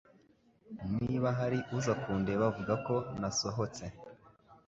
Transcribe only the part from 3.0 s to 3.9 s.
nasohotse